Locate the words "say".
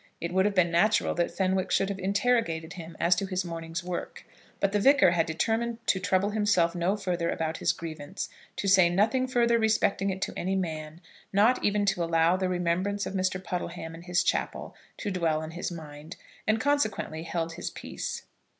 8.67-8.89